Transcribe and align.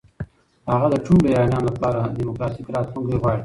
هغه 0.71 0.87
د 0.93 0.95
ټولو 1.05 1.25
ایرانیانو 1.29 1.67
لپاره 1.75 1.99
دموکراتیک 2.19 2.67
راتلونکی 2.75 3.17
غواړي. 3.21 3.39